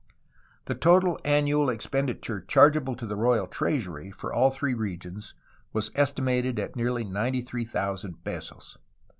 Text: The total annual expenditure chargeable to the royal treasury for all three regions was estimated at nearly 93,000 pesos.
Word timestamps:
The 0.65 0.73
total 0.73 1.19
annual 1.23 1.69
expenditure 1.69 2.41
chargeable 2.47 2.95
to 2.95 3.05
the 3.05 3.15
royal 3.15 3.45
treasury 3.45 4.09
for 4.09 4.33
all 4.33 4.49
three 4.49 4.73
regions 4.73 5.35
was 5.73 5.91
estimated 5.93 6.57
at 6.57 6.75
nearly 6.75 7.03
93,000 7.03 8.23
pesos. 8.23 8.79